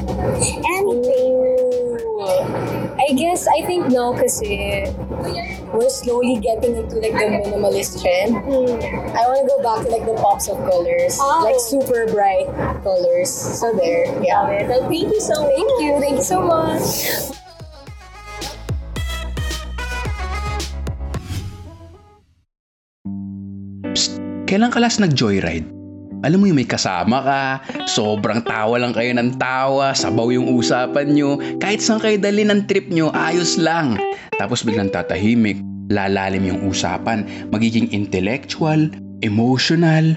Anything. 0.78 1.62
I 2.94 3.12
guess 3.12 3.44
I 3.48 3.60
think 3.66 3.88
no 3.92 4.14
kasi 4.14 4.86
we're 5.74 5.90
slowly 5.90 6.38
getting 6.40 6.76
into 6.76 6.96
like 6.96 7.12
the 7.12 7.26
minimalist 7.28 8.00
trend. 8.00 8.36
I 8.38 9.22
want 9.28 9.44
to 9.44 9.46
go 9.50 9.58
back 9.60 9.84
to 9.84 9.90
like 9.92 10.06
the 10.06 10.14
pops 10.16 10.48
of 10.48 10.56
colors, 10.64 11.18
Oh. 11.20 11.42
like 11.44 11.58
super 11.60 12.06
bright 12.08 12.46
colors. 12.82 13.28
So 13.28 13.72
there, 13.76 14.06
yeah. 14.22 14.46
Well, 14.68 14.88
thank 14.88 15.12
you 15.12 15.20
so 15.20 15.42
much. 15.42 15.52
Thank 15.52 15.70
you, 15.82 15.92
thank 16.00 16.16
you 16.16 16.24
so 16.24 16.40
much. 16.40 17.43
Kailan 24.44 24.74
ka 24.74 24.82
last 24.82 25.00
nag-joyride? 25.00 25.64
Alam 26.24 26.40
mo 26.40 26.44
yung 26.48 26.56
may 26.56 26.64
kasama 26.64 27.20
ka, 27.20 27.42
sobrang 27.84 28.40
tawa 28.48 28.80
lang 28.80 28.96
kayo 28.96 29.12
ng 29.12 29.36
tawa, 29.36 29.92
sabaw 29.92 30.32
yung 30.32 30.56
usapan 30.56 31.12
nyo, 31.12 31.36
kahit 31.60 31.84
saan 31.84 32.00
kayo 32.00 32.16
dali 32.16 32.48
ng 32.48 32.64
trip 32.64 32.88
nyo, 32.88 33.12
ayos 33.12 33.60
lang. 33.60 34.00
Tapos 34.40 34.64
biglang 34.64 34.88
tatahimik, 34.88 35.60
lalalim 35.92 36.48
yung 36.48 36.60
usapan, 36.64 37.28
magiging 37.52 37.92
intellectual, 37.92 38.88
emotional. 39.20 40.16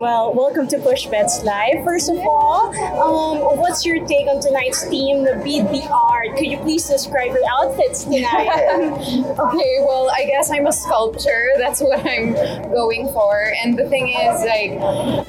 Well, 0.00 0.32
welcome 0.32 0.66
to 0.68 0.78
Push 0.78 1.08
Bets 1.08 1.44
Live. 1.44 1.84
First 1.84 2.08
of 2.08 2.16
all, 2.20 2.74
um, 2.74 3.58
what's 3.58 3.84
your 3.84 3.98
take 4.06 4.26
on 4.28 4.40
tonight's 4.40 4.82
theme, 4.88 5.24
the 5.24 5.38
Beat 5.44 5.64
the 5.64 5.86
Art? 5.92 6.38
Could 6.38 6.46
you 6.46 6.56
please 6.56 6.88
describe 6.88 7.32
your 7.32 7.44
outfits 7.46 8.04
tonight? 8.04 8.48
Okay, 9.40 9.76
well, 9.80 10.10
I 10.10 10.24
guess 10.24 10.50
I'm 10.50 10.66
a 10.66 10.72
sculpture. 10.72 11.50
That's 11.58 11.80
what 11.82 12.00
I'm 12.06 12.32
going 12.72 13.12
for. 13.12 13.52
And 13.62 13.78
the 13.78 13.86
thing 13.90 14.08
is, 14.08 14.40
like, 14.40 14.72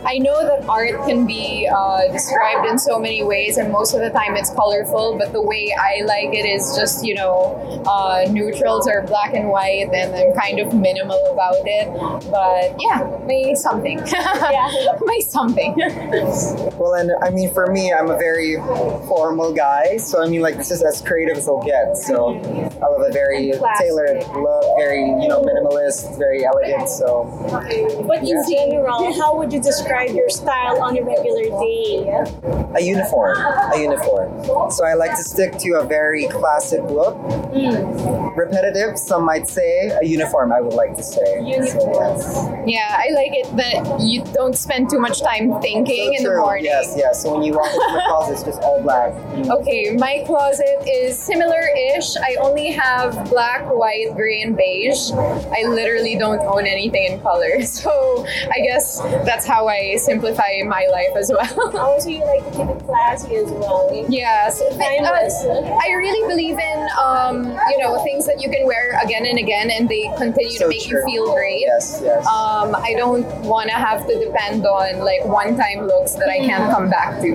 I 0.06 0.18
know 0.20 0.42
that 0.42 0.66
art 0.70 1.06
can 1.06 1.28
be 1.28 1.68
uh, 1.68 2.08
described 2.10 2.70
in 2.70 2.80
so 2.80 2.98
many 2.98 3.24
ways, 3.24 3.58
and 3.58 3.74
most 3.74 3.94
of 3.94 4.00
the 4.00 4.10
time 4.10 4.38
it's 4.38 4.52
colorful. 4.52 5.18
But 5.18 5.34
the 5.34 5.42
way 5.42 5.76
I 5.78 6.04
like 6.06 6.34
it 6.34 6.46
is 6.46 6.78
just, 6.78 7.06
you 7.06 7.16
know, 7.16 7.84
uh, 7.86 8.26
neutrals 8.32 8.88
are 8.88 9.02
black 9.06 9.34
and 9.34 9.50
white, 9.50 9.90
and 9.94 10.16
I'm 10.16 10.34
kind 10.34 10.60
of 10.62 10.74
minimal 10.74 11.22
about 11.34 11.56
it. 11.66 11.88
But 12.32 12.80
yeah, 12.80 13.20
may 13.26 13.54
something. 13.56 14.00
Yeah. 14.52 14.61
may 15.06 15.22
something. 15.22 15.74
Well, 16.78 16.94
and 16.94 17.12
I 17.22 17.30
mean, 17.30 17.54
for 17.54 17.68
me, 17.68 17.94
I'm 17.94 18.10
a 18.10 18.18
very 18.18 18.56
formal 19.08 19.54
guy, 19.54 19.98
so 19.98 20.22
I 20.22 20.28
mean, 20.28 20.42
like, 20.42 20.58
this 20.58 20.72
is 20.72 20.82
as 20.82 21.02
creative 21.02 21.38
as 21.38 21.48
I'll 21.48 21.64
get. 21.64 21.98
So 21.98 22.36
I 22.82 22.86
love 22.88 23.02
a 23.02 23.12
very 23.12 23.52
tailored 23.78 24.24
look, 24.36 24.66
very, 24.78 25.00
you 25.00 25.28
know, 25.28 25.42
minimalist, 25.42 26.18
very 26.18 26.46
elegant. 26.46 26.90
So 26.90 27.26
But 28.08 28.20
in 28.24 28.44
general, 28.50 29.14
how 29.14 29.38
would 29.38 29.52
you 29.54 29.62
describe 29.62 30.10
your 30.12 30.30
style 30.30 30.82
on 30.82 30.98
a 30.98 31.04
regular 31.04 31.44
day? 31.60 32.62
a 32.76 32.82
uniform, 32.82 33.38
a 33.38 33.78
uniform. 33.80 34.72
So 34.72 34.86
I 34.86 34.94
like 34.94 35.12
to 35.12 35.24
stick 35.24 35.58
to 35.60 35.80
a 35.80 35.86
very 35.86 36.28
classic 36.28 36.82
look. 36.84 37.16
Hmm. 37.52 38.40
Repetitive, 38.40 38.98
some 38.98 39.26
might 39.26 39.48
say. 39.48 39.90
A 40.02 40.06
uniform, 40.06 40.52
I 40.54 40.62
would 40.62 40.74
like 40.74 40.96
to 40.98 41.04
say. 41.04 41.42
Uniform. 41.44 42.68
yeah, 42.68 42.98
I 42.98 43.12
like 43.14 43.32
it 43.34 43.56
that 43.58 44.02
you 44.02 44.24
don't 44.34 44.51
spend 44.56 44.90
too 44.90 45.00
much 45.00 45.22
time 45.22 45.60
thinking 45.62 46.14
So 46.18 46.18
in 46.18 46.24
the 46.24 46.40
morning. 46.40 46.66
Yes, 46.66 46.94
yes. 46.98 47.22
So 47.24 47.34
when 47.34 47.44
you 47.44 47.54
walk 47.54 47.68
into 47.68 47.80
the 47.94 48.04
closet, 48.08 48.34
it's 48.34 48.44
just 48.44 48.62
all 48.62 48.82
black. 48.82 49.14
Okay, 49.60 49.92
my 49.98 50.24
closet 50.26 50.78
is 50.88 51.18
similar-ish. 51.18 52.16
I 52.18 52.36
only 52.42 52.72
have 52.72 53.30
black, 53.30 53.64
white, 53.70 54.14
gray, 54.16 54.42
and 54.42 54.56
beige. 54.56 55.12
I 55.12 55.64
literally 55.68 56.16
don't 56.18 56.40
own 56.42 56.66
anything 56.66 57.06
in 57.12 57.22
color, 57.22 57.62
so 57.66 58.26
I 58.56 58.60
guess 58.62 59.00
that's 59.26 59.46
how 59.46 59.68
I 59.68 59.96
simplify 59.98 60.62
my 60.66 60.88
life 60.92 61.16
as 61.18 61.32
well. 61.32 61.72
Also, 61.92 62.10
you 62.10 62.24
like 62.26 62.44
to 62.46 62.52
keep 62.58 62.68
it 62.70 62.84
classy 62.86 63.36
as 63.36 63.50
well. 63.52 63.90
yes, 64.10 64.60
Timeless. 64.78 65.44
uh, 65.46 65.80
I 65.84 65.92
really 65.94 66.22
believe 66.28 66.58
in 66.60 66.88
um, 67.02 67.44
you 67.70 67.78
know 67.80 68.02
things 68.04 68.26
that 68.28 68.42
you 68.42 68.50
can 68.50 68.66
wear 68.66 69.00
again 69.04 69.26
and 69.26 69.38
again, 69.40 69.70
and 69.72 69.88
they 69.90 70.04
continue 70.18 70.52
So 70.58 70.66
to 70.66 70.70
make 70.70 70.88
true. 70.88 71.00
you 71.00 71.06
feel 71.26 71.34
great. 71.34 71.62
Yes, 71.62 72.00
yes. 72.04 72.26
Um, 72.28 72.76
I 72.76 72.94
don't 72.98 73.26
want 73.44 73.70
to 73.70 73.76
have 73.76 74.06
to 74.08 74.14
depend 74.20 74.41
on 74.50 75.00
like 75.06 75.24
one-time 75.26 75.86
looks 75.88 76.14
that 76.18 76.30
I 76.30 76.40
can't 76.40 76.72
come 76.72 76.90
back 76.90 77.22
to. 77.22 77.30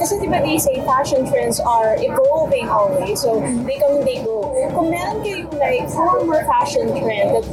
Kasi 0.00 0.16
di 0.20 0.26
ba 0.26 0.40
they 0.40 0.56
say 0.58 0.80
fashion 0.88 1.28
trends 1.28 1.60
are 1.60 1.96
evolving 2.00 2.68
always, 2.68 3.20
so 3.20 3.40
they 3.68 3.76
come 3.78 4.00
and 4.00 4.06
they 4.06 4.24
go. 4.24 4.40
Kung 4.72 4.88
meron 4.90 5.20
kayong 5.24 5.50
like 5.60 5.84
former 5.90 6.40
fashion 6.48 6.88
trend 6.96 7.36
that 7.36 7.44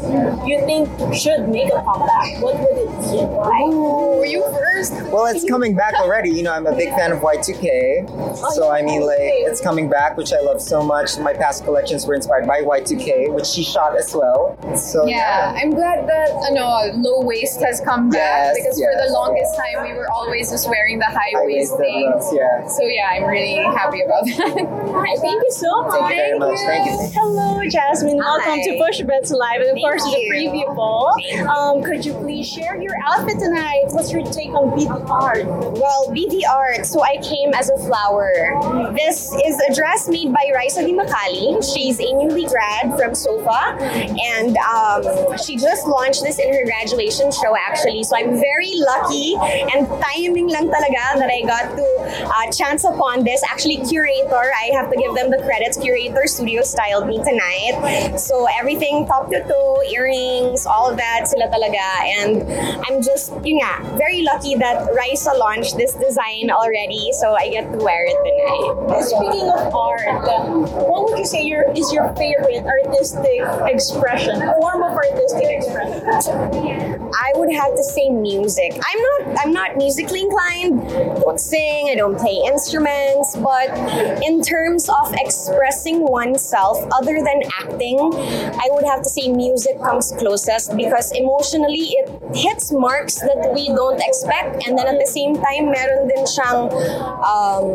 you 0.48 0.60
think 0.64 0.88
should 1.14 1.50
make 1.50 1.68
a 1.74 1.82
comeback, 1.84 2.40
what 2.40 2.56
would 2.60 2.78
it 2.78 2.92
be? 3.04 3.20
Why? 3.28 3.62
Ooh, 3.68 4.24
you 4.24 4.44
first. 4.54 4.94
Well, 5.12 5.26
it's 5.28 5.44
coming 5.48 5.76
back 5.76 5.96
already. 5.96 6.30
You 6.32 6.44
know, 6.44 6.54
I'm 6.54 6.68
a 6.68 6.76
big 6.76 6.90
fan 6.96 7.12
of 7.12 7.20
Y2K. 7.20 8.08
So, 8.54 8.70
I 8.72 8.82
mean, 8.82 9.02
like, 9.02 9.34
it's 9.50 9.60
coming 9.62 9.90
back, 9.90 10.16
which 10.18 10.32
I 10.32 10.40
love 10.42 10.62
so 10.62 10.84
much. 10.84 11.18
My 11.18 11.34
past 11.34 11.64
collections 11.64 12.06
were 12.06 12.14
inspired 12.14 12.46
by 12.46 12.62
Y2K, 12.62 13.34
which 13.34 13.46
she 13.48 13.64
shot 13.64 13.98
as 13.98 14.14
well. 14.14 14.56
So, 14.78 15.08
Yeah, 15.08 15.18
yeah. 15.56 15.60
I'm 15.64 15.72
glad 15.72 16.08
that 16.08 16.30
you 16.50 16.54
know 16.56 16.70
low 17.02 17.22
waist 17.26 17.60
has 17.62 17.82
come 17.82 18.10
back 18.10 18.54
Yes, 18.54 18.56
because 18.58 18.77
for 18.78 18.92
yes, 18.92 19.08
the 19.08 19.14
longest 19.14 19.54
yes. 19.54 19.76
time 19.76 19.84
we 19.84 19.94
were 19.94 20.10
always 20.12 20.50
just 20.52 20.68
wearing 20.70 21.00
the 21.00 21.06
high 21.06 21.34
waist 21.46 21.72
High-waisted 21.72 21.78
thing. 21.78 22.38
yeah. 22.38 22.68
So 22.68 22.84
yeah, 22.84 23.10
I'm 23.12 23.26
really 23.26 23.56
happy 23.76 24.02
about 24.02 24.26
that. 24.26 24.58
Alright, 24.58 25.20
thank 25.20 25.42
you 25.44 25.52
so 25.52 25.82
much. 25.88 25.92
Thank 25.94 26.10
you 26.10 26.16
very 26.16 26.40
much. 26.40 26.60
Thank 26.60 26.86
you. 26.86 26.98
Hello, 27.14 27.62
Jasmine. 27.68 28.18
Welcome 28.18 28.62
to 28.64 28.72
Hi. 28.78 28.86
Push 28.86 29.02
Bets 29.02 29.32
Live, 29.32 29.62
and 29.62 29.70
of 29.72 29.78
course 29.78 30.04
to 30.04 30.10
the 30.10 30.30
preview 30.32 30.76
ball. 30.76 31.14
Um, 31.50 31.84
could 31.84 32.06
you 32.06 32.14
please 32.14 32.48
share 32.48 32.82
your 32.82 32.94
outfit 33.06 33.40
tonight? 33.40 33.86
What's 33.90 34.12
your 34.12 34.24
take 34.24 34.52
on 34.52 34.78
Beat 34.78 34.88
the 34.88 35.02
Art? 35.10 35.46
Well, 35.46 36.12
BT 36.14 36.46
Art, 36.46 36.86
so 36.86 37.04
I 37.04 37.18
came 37.22 37.54
as 37.54 37.70
a 37.70 37.78
flower. 37.78 38.94
This 38.96 39.34
is 39.46 39.60
a 39.70 39.74
dress 39.74 40.08
made 40.08 40.34
by 40.34 40.52
Raisa 40.54 40.82
Di 40.86 40.94
Makali. 40.94 41.64
She's 41.74 42.00
a 42.00 42.14
newly 42.14 42.46
grad 42.46 42.98
from 42.98 43.16
SOFA, 43.16 43.78
and 43.82 44.58
um, 44.58 45.38
she 45.38 45.58
just 45.58 45.88
launched 45.88 46.24
this 46.24 46.40
in 46.40 46.54
her 46.54 46.64
graduation 46.66 47.32
show 47.32 47.56
actually. 47.56 48.04
So 48.04 48.16
I'm 48.16 48.36
very 48.40 48.67
lucky 48.76 49.36
and 49.74 49.88
timing 50.02 50.48
lang 50.50 50.68
talaga 50.68 51.20
that 51.20 51.30
I 51.32 51.42
got 51.46 51.76
to 51.76 51.88
uh, 52.28 52.52
chance 52.52 52.84
upon 52.84 53.24
this. 53.24 53.42
Actually, 53.50 53.84
curator, 53.88 54.52
I 54.52 54.72
have 54.74 54.92
to 54.92 54.98
give 54.98 55.16
them 55.16 55.32
the 55.32 55.42
credits. 55.44 55.78
Curator 55.78 56.28
Studio 56.28 56.62
styled 56.64 57.08
me 57.08 57.18
tonight. 57.24 58.18
So 58.18 58.48
everything 58.60 59.08
top 59.08 59.30
to 59.32 59.44
toe, 59.44 59.82
earrings, 59.90 60.66
all 60.66 60.90
of 60.90 60.98
that, 60.98 61.28
sila 61.28 61.48
talaga. 61.48 61.86
And 62.20 62.44
I'm 62.86 63.02
just, 63.02 63.32
yun 63.46 63.62
nga, 63.62 63.98
very 63.98 64.22
lucky 64.24 64.56
that 64.56 64.88
Raisa 64.94 65.34
launched 65.38 65.78
this 65.78 65.94
design 65.94 66.50
already. 66.52 67.12
So 67.14 67.36
I 67.36 67.50
get 67.50 67.72
to 67.72 67.78
wear 67.78 68.04
it 68.08 68.18
tonight. 68.26 69.04
Speaking 69.04 69.48
of 69.50 69.74
art, 69.74 70.26
what 70.88 71.10
would 71.10 71.20
you 71.20 71.26
say 71.26 71.44
your 71.44 71.70
is 71.76 71.92
your 71.94 72.14
favorite 72.16 72.66
artistic 72.66 73.42
expression, 73.70 74.42
form 74.60 74.84
of 74.84 74.94
artistic 74.94 75.46
expression? 75.62 76.36
I 77.14 77.32
would 77.36 77.54
have 77.54 77.76
to 77.76 77.84
say 77.84 78.10
music. 78.10 78.57
I'm 78.60 79.02
not 79.08 79.46
I'm 79.46 79.54
not 79.54 79.78
musically 79.78 80.22
inclined. 80.22 80.82
I 80.82 81.20
don't 81.20 81.40
sing, 81.40 81.90
I 81.92 81.96
don't 81.96 82.18
play 82.18 82.42
instruments, 82.46 83.36
but 83.36 83.70
in 84.24 84.42
terms 84.42 84.90
of 84.90 85.14
expressing 85.14 86.02
oneself 86.02 86.78
other 86.92 87.18
than 87.22 87.44
acting, 87.62 88.00
I 88.00 88.68
would 88.72 88.86
have 88.86 89.02
to 89.04 89.10
say 89.10 89.28
music 89.30 89.80
comes 89.82 90.12
closest 90.18 90.76
because 90.76 91.12
emotionally 91.12 91.94
it 92.00 92.10
hits 92.36 92.72
marks 92.72 93.16
that 93.20 93.52
we 93.54 93.68
don't 93.68 94.02
expect 94.02 94.68
and 94.68 94.78
then 94.78 94.88
at 94.88 95.00
the 95.00 95.08
same 95.08 95.36
time 95.36 95.72
meron 95.72 96.08
din 96.08 96.26
siyang 96.26 96.72
um, 97.22 97.66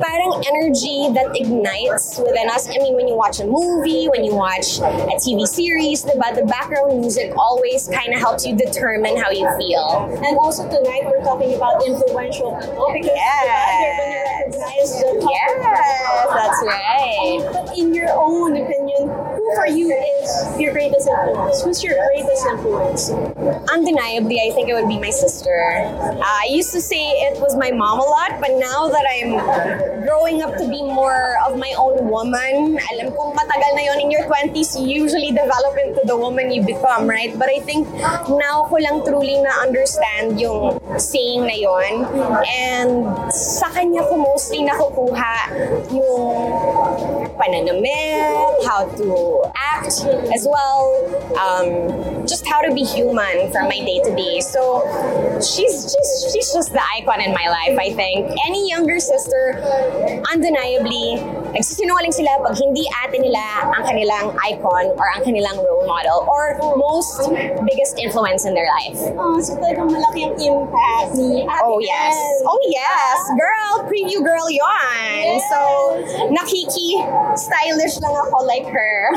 parang 0.00 0.42
energy 0.46 1.08
that 1.14 1.30
ignites 1.34 2.18
within 2.18 2.48
us. 2.50 2.68
I 2.68 2.78
mean, 2.78 2.94
when 2.94 3.08
you 3.08 3.14
watch 3.14 3.40
a 3.40 3.46
movie, 3.46 4.08
when 4.08 4.24
you 4.24 4.34
watch 4.34 4.78
a 4.78 5.16
TV 5.18 5.46
series, 5.46 6.04
diba, 6.04 6.34
the 6.34 6.46
background 6.46 7.00
music 7.00 7.32
always 7.36 7.88
kind 7.88 8.14
of 8.14 8.20
helps 8.20 8.46
you 8.46 8.56
determine 8.56 9.16
how 9.16 9.30
you 9.30 9.37
feel. 9.58 10.08
And 10.24 10.38
also 10.38 10.64
tonight 10.68 11.02
we're 11.06 11.22
talking 11.24 11.54
about 11.54 11.82
influential 11.86 12.56
people 12.60 12.88
because 12.92 13.12
Yes. 13.14 13.98
going 13.98 14.12
to 14.12 14.20
recognize 14.24 14.90
the 14.98 15.08
top 15.20 15.30
Yes, 15.30 16.26
that's 16.34 16.60
right. 16.64 17.40
But 17.52 17.76
in 17.76 17.94
your 17.94 18.10
own 18.14 18.56
opinion, 18.56 19.08
who 19.08 19.44
for 19.54 19.66
you 19.66 19.90
is 19.92 20.60
your 20.60 20.72
greatest 20.72 21.08
influence? 21.08 21.62
Who's 21.62 21.82
your 21.82 21.94
greatest 22.08 22.42
influence? 22.46 23.10
Undeniably, 23.72 24.40
I 24.40 24.50
think 24.54 24.68
it 24.68 24.74
would 24.74 24.88
be 24.88 24.98
my 24.98 25.10
sister. 25.10 25.52
Uh, 26.00 26.18
I 26.20 26.48
used 26.50 26.72
to 26.72 26.80
say 26.80 27.00
it 27.28 27.40
was 27.40 27.56
my 27.56 27.70
mom 27.70 28.00
a 28.00 28.04
lot, 28.04 28.40
but 28.40 28.50
now 28.58 28.88
that 28.88 29.04
I'm 29.08 30.04
growing 30.06 30.42
up 30.42 30.56
to 30.58 30.68
be 30.68 30.82
more 30.82 31.36
of 31.46 31.56
my 31.58 31.72
own 31.78 32.08
woman, 32.08 32.78
alam 32.92 33.12
kong 33.12 33.36
matagal 33.36 33.70
na 33.76 33.82
yon 33.88 34.00
in 34.00 34.10
your 34.10 34.24
20s, 34.28 34.78
you 34.80 35.04
usually 35.04 35.32
develop 35.32 35.76
into 35.78 36.00
the 36.04 36.16
woman 36.16 36.50
you 36.50 36.62
become, 36.64 37.08
right? 37.08 37.36
But 37.38 37.48
I 37.48 37.60
think 37.60 37.88
now 38.28 38.66
ko 38.68 38.76
lang 38.80 39.04
truly 39.18 39.42
na 39.42 39.50
understand 39.66 40.38
yung 40.38 40.78
saying 40.94 41.42
na 41.42 41.56
yon. 41.58 42.06
And 42.46 43.02
sa 43.34 43.66
kanya 43.74 44.06
ko 44.06 44.14
mostly 44.14 44.62
nakukuha 44.62 45.34
yung 45.90 46.22
pananamit, 47.34 48.62
how 48.62 48.86
to 48.86 49.42
act 49.58 50.06
as 50.30 50.46
well, 50.46 50.86
um, 51.34 51.66
just 52.30 52.46
how 52.46 52.62
to 52.62 52.70
be 52.70 52.86
human 52.86 53.50
from 53.50 53.66
my 53.66 53.82
day 53.82 53.98
to 54.06 54.14
day. 54.14 54.38
So 54.38 54.86
she's 55.42 55.90
just 55.90 56.14
she's 56.30 56.54
just 56.54 56.70
the 56.70 56.82
icon 57.02 57.18
in 57.18 57.34
my 57.34 57.50
life. 57.50 57.74
I 57.74 57.90
think 57.98 58.30
any 58.46 58.70
younger 58.70 59.02
sister, 59.02 59.58
undeniably, 60.30 61.18
nagsisinungaling 61.58 62.14
sila 62.14 62.38
pag 62.46 62.54
hindi 62.54 62.86
ate 63.02 63.18
nila 63.18 63.72
ang 63.74 63.82
kanilang 63.82 64.26
icon 64.46 64.94
or 64.94 65.06
ang 65.16 65.26
kanilang 65.26 65.58
role 65.58 65.86
model 65.86 66.22
or 66.30 66.54
most 66.76 67.26
biggest 67.66 67.98
influence 67.98 68.44
in 68.44 68.54
their 68.54 68.68
life. 68.68 69.00
Oh, 69.16 69.40
so 69.40 69.56
talagang 69.56 69.88
malaki 69.88 70.28
ang 70.28 70.36
impact 70.36 71.16
ni 71.16 71.46
Ate 71.46 71.62
Oh 71.64 71.78
yes. 71.80 72.14
Oh 72.44 72.60
yes. 72.68 73.18
Girl, 73.32 73.72
preview 73.88 74.20
girl 74.20 74.48
yon. 74.50 75.40
So, 75.48 75.58
nakiki 76.34 77.00
stylish 77.38 77.96
lang 78.04 78.12
ako 78.12 78.44
like 78.44 78.66
her. 78.68 78.96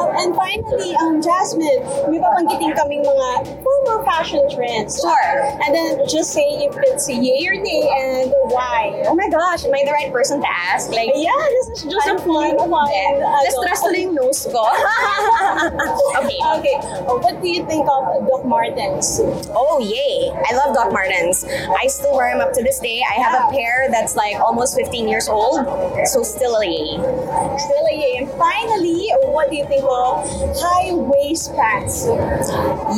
Oh, 0.00 0.08
and 0.16 0.32
finally, 0.36 0.94
um, 1.02 1.20
Jasmine, 1.20 1.82
may 2.08 2.18
babanggitin 2.20 2.72
kaming 2.76 3.02
mga 3.04 3.28
former 3.64 4.04
fashion 4.04 4.40
trends. 4.52 4.96
Sure. 5.00 5.32
And 5.64 5.74
then 5.74 6.00
just 6.08 6.32
say 6.32 6.44
if 6.64 6.72
it's 6.76 7.08
yay 7.08 7.44
or 7.48 7.56
nay 7.56 7.84
and 7.88 8.32
why. 8.52 9.02
Oh 9.08 9.14
my 9.14 9.28
gosh, 9.28 9.64
am 9.64 9.74
I 9.74 9.82
the 9.84 9.92
right 9.92 10.12
person 10.12 10.40
to 10.40 10.48
ask? 10.48 10.90
Like, 10.90 11.10
Yeah, 11.14 11.32
this 11.68 11.80
is 11.84 11.92
just 11.92 12.06
a 12.08 12.16
fun, 12.18 12.56
fun. 12.56 12.88
ano, 12.88 13.24
na-stress 13.44 13.82
tuloy 13.84 14.08
yung 14.08 14.14
nose 14.14 14.46
ko. 14.48 14.62
okay. 16.20 16.40
Okay, 16.60 16.76
uh, 16.80 17.16
what 17.20 17.36
do 17.42 17.48
you 17.48 17.64
think 17.66 17.84
of 17.88 18.02
Doc 18.28 18.42
Martens? 18.50 19.20
Oh, 19.54 19.78
yay. 19.78 20.34
I 20.34 20.56
love 20.58 20.74
Doc 20.74 20.92
Martens. 20.92 21.44
I 21.46 21.86
still 21.86 22.16
wear 22.16 22.34
them 22.34 22.42
up 22.46 22.52
to 22.54 22.62
this 22.64 22.80
day. 22.80 23.00
I 23.08 23.14
have 23.22 23.46
a 23.46 23.52
pair 23.54 23.86
that's 23.90 24.16
like 24.16 24.34
almost 24.40 24.74
15 24.74 25.06
years 25.06 25.28
old, 25.28 25.64
so 26.08 26.24
still 26.24 26.56
a 26.58 26.66
yay. 26.66 26.98
Still 26.98 27.86
a 27.86 27.94
yay. 27.94 28.16
And 28.18 28.28
finally, 28.34 29.14
what 29.30 29.50
do 29.50 29.56
you 29.56 29.66
think 29.66 29.84
of 29.84 30.26
high 30.58 30.90
waist 30.92 31.54
pants? 31.54 32.06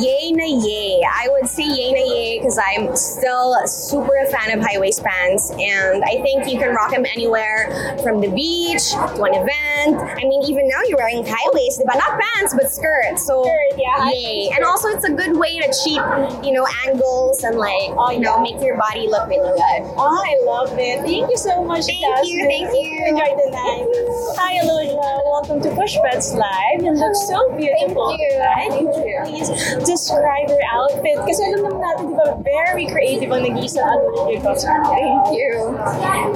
Yay 0.01 0.33
na 0.33 0.49
yay. 0.49 1.05
I 1.05 1.29
would 1.31 1.47
say 1.47 1.69
yay 1.69 1.93
na 1.93 2.01
yay 2.01 2.12
because 2.43 2.59
I'm 2.59 2.93
still 2.93 3.55
super 3.65 4.11
a 4.17 4.27
fan 4.27 4.59
of 4.59 4.65
high 4.65 4.77
waist 4.77 5.01
pants, 5.01 5.49
and 5.51 6.03
I 6.03 6.19
think 6.19 6.51
you 6.51 6.59
can 6.59 6.75
rock 6.75 6.91
them 6.91 7.05
anywhere 7.05 7.71
from 8.03 8.19
the 8.19 8.27
beach 8.27 8.91
to 8.91 9.23
an 9.23 9.31
event. 9.31 9.95
I 10.19 10.27
mean, 10.27 10.43
even 10.43 10.67
now 10.67 10.83
you're 10.83 10.97
wearing 10.97 11.23
high 11.25 11.49
waist, 11.53 11.81
but 11.87 11.95
not 11.95 12.19
pants, 12.19 12.53
but 12.53 12.69
skirts. 12.69 13.25
So 13.25 13.43
Skirt, 13.43 13.79
yeah. 13.79 14.09
yay. 14.11 14.51
And 14.53 14.65
also, 14.65 14.89
it's 14.89 15.05
a 15.05 15.13
good 15.13 15.37
way 15.37 15.59
to 15.59 15.71
cheat, 15.71 16.03
you 16.43 16.51
know, 16.51 16.67
angles 16.85 17.43
and 17.43 17.55
like, 17.57 17.95
Oh, 17.95 18.11
you 18.11 18.19
know, 18.19 18.41
make 18.41 18.59
your 18.61 18.77
body 18.77 19.07
look 19.07 19.27
really 19.29 19.55
good. 19.55 19.81
Oh, 19.95 20.19
I 20.19 20.35
love 20.43 20.75
it. 20.77 20.99
Thank 20.99 21.31
you 21.31 21.37
so 21.37 21.63
much, 21.63 21.85
Thank 21.85 22.01
Jasmine. 22.03 22.27
you, 22.27 22.43
thank 22.47 22.69
you. 22.75 23.05
Enjoy 23.07 23.31
the 23.39 23.49
night. 23.55 23.87
Hi, 24.35 24.59
Alodia. 24.59 25.23
Welcome 25.31 25.61
to 25.63 25.71
Push 25.75 25.95
Bets 26.03 26.33
Live. 26.33 26.83
You 26.83 26.91
look 26.91 27.15
so 27.15 27.55
beautiful. 27.55 28.17
Thank 28.17 28.19
you. 28.19 28.39
Right? 28.39 28.69
Thank 28.69 28.91
you. 28.99 29.19
Please 29.23 29.49
describe 29.87 30.49
your 30.49 30.63
outfit. 30.73 31.17
Kasi 31.23 31.39
alam 31.47 31.59
naman 31.63 31.79
natin, 31.79 32.03
di 32.11 32.15
ba, 32.17 32.32
very 32.41 32.87
creative 32.87 33.31
ang 33.31 33.43
Alodia. 33.43 33.85
Thank 34.41 35.35
you. 35.35 35.77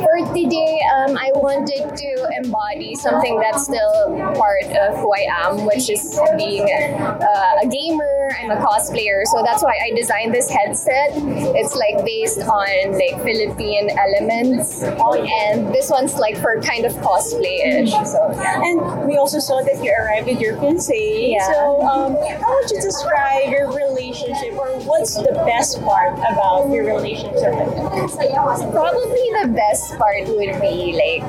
For 0.04 0.18
today, 0.34 0.80
um, 0.96 1.18
I 1.18 1.32
wanted 1.36 1.96
to 1.96 2.12
embody 2.44 2.96
something 2.96 3.39
that's 3.39 3.66
still 3.66 4.18
part 4.36 4.70
of 4.75 4.98
who 5.00 5.13
I 5.13 5.25
am, 5.48 5.66
which 5.66 5.89
is 5.89 6.20
being 6.38 6.66
uh, 6.66 7.63
a 7.63 7.68
gamer. 7.68 8.17
I'm 8.41 8.51
a 8.51 8.55
cosplayer, 8.57 9.24
so 9.25 9.43
that's 9.43 9.63
why 9.63 9.77
I 9.84 9.96
designed 9.96 10.34
this 10.34 10.50
headset. 10.50 11.12
It's 11.55 11.75
like 11.75 12.03
based 12.05 12.39
on 12.39 12.91
like 12.93 13.22
Philippine 13.24 13.89
elements, 13.91 14.84
and 14.84 15.74
this 15.74 15.89
one's 15.89 16.15
like 16.15 16.38
for 16.38 16.62
kind 16.62 16.86
of 16.86 16.93
cosplay-ish. 16.93 17.91
So 17.91 18.31
And 18.31 19.07
we 19.07 19.17
also 19.17 19.39
saw 19.39 19.62
that 19.62 19.84
you 19.84 19.93
arrived 19.93 20.27
with 20.27 20.39
your 20.39 20.57
fiancé. 20.57 21.31
Yeah. 21.31 21.51
So, 21.51 21.81
um, 21.81 22.13
how 22.41 22.55
would 22.55 22.69
you 22.69 22.81
describe 22.81 23.50
your 23.50 23.72
relationship, 23.72 24.53
or 24.53 24.79
what's 24.81 25.15
the 25.15 25.34
best 25.46 25.81
part 25.81 26.17
about 26.19 26.69
your 26.72 26.86
relationship 26.86 27.53
with 27.55 27.74
him? 27.74 28.72
Probably 28.72 29.25
the 29.41 29.51
best 29.53 29.98
part 29.98 30.27
would 30.27 30.62
be 30.62 30.93
like 30.98 31.24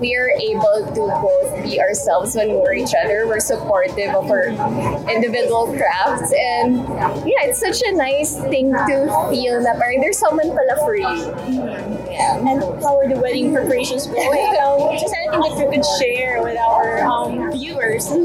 we 0.00 0.16
are 0.16 0.30
able 0.30 0.84
to 0.94 1.00
both 1.22 1.62
be 1.62 1.80
ourselves 1.80 2.34
when 2.34 2.50
we're 2.50 2.74
each 2.74 2.94
other. 2.94 3.26
We're 3.26 3.40
supportive 3.40 4.14
of 4.14 4.30
our 4.30 4.48
individual 5.10 5.72
crafts, 5.76 6.32
and 6.34 6.76
yeah, 7.26 7.46
it's 7.48 7.60
such 7.60 7.80
a 7.86 7.92
nice 7.96 8.38
thing 8.50 8.72
to 8.72 9.28
feel 9.30 9.62
that 9.62 9.78
parang 9.78 10.00
there's 10.00 10.18
someone 10.18 10.48
pala 10.48 10.76
for 10.84 10.96
you. 10.96 11.04
Yeah. 12.10 12.38
And 12.38 12.60
how 12.82 12.98
are 12.98 13.08
the 13.08 13.18
wedding 13.20 13.52
preparations 13.52 14.06
going? 14.06 14.54
Um, 14.64 14.96
just 14.98 15.14
anything 15.14 15.40
that 15.40 15.58
you 15.58 15.70
could 15.70 15.84
share 15.98 16.42
with 16.42 16.56
our 16.58 17.04
um, 17.04 17.52
viewers. 17.52 18.06
Um, 18.10 18.24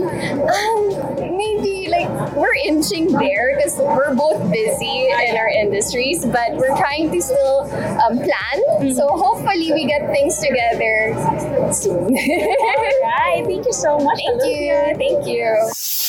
maybe 1.19 1.87
like 1.89 2.09
we're 2.35 2.53
inching 2.65 3.11
there 3.11 3.55
because 3.57 3.75
we're 3.77 4.13
both 4.15 4.51
busy 4.51 5.09
in 5.09 5.35
our 5.35 5.49
industries, 5.49 6.25
but 6.25 6.51
we're 6.53 6.75
trying 6.77 7.11
to 7.11 7.21
still 7.21 7.61
um, 8.01 8.17
plan. 8.19 8.93
So 8.95 9.07
hopefully 9.09 9.71
we 9.73 9.85
get 9.85 10.09
things 10.11 10.37
together 10.37 11.73
soon. 11.73 12.15
Right. 13.01 13.43
Thank 13.45 13.65
you 13.65 13.73
so 13.73 13.97
much. 13.99 14.17
Thank 14.17 14.43
you. 14.43 14.93
Thank 14.97 15.27
you. 15.27 16.08